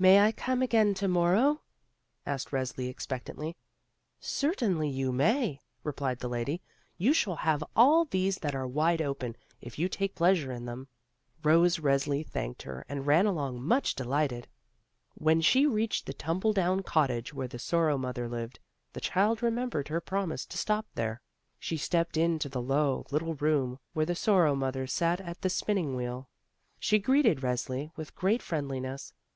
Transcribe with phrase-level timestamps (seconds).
[0.00, 1.60] "May I come again to morrow?"
[2.26, 3.56] asked Resli expectantly.
[4.18, 6.60] "Certainly you may," replied the lady;
[6.98, 10.88] "you shall have all these that are wide open, if you take pleasure in them."
[11.44, 14.48] Rose Resli thanked her and ran along much delighted.
[15.14, 18.28] When she reached the tumble down 24 THE ROSE CHILD cottage where the Sorrow mother
[18.28, 18.58] lived,
[18.92, 21.20] the child remembered her promise to stop there.
[21.60, 25.94] She stepped into the low, little room where the Sorrow mother sat at the spinning
[25.94, 26.28] wheel.
[26.80, 29.12] She greeted Resli with great friendliness.